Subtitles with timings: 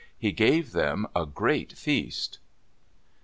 [0.17, 2.39] He gave them a great feast.